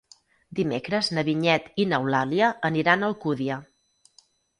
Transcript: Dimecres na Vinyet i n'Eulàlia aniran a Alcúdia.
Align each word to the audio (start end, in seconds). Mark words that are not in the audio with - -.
Dimecres 0.59 1.09
na 1.17 1.23
Vinyet 1.27 1.67
i 1.83 1.85
n'Eulàlia 1.91 2.47
aniran 2.71 3.05
a 3.05 3.11
Alcúdia. 3.13 3.59